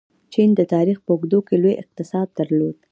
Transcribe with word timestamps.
چین 0.33 0.49
د 0.59 0.61
تاریخ 0.73 0.97
په 1.05 1.11
اوږدو 1.13 1.39
کې 1.47 1.55
لوی 1.61 1.73
اقتصاد 1.83 2.27
درلود. 2.37 2.75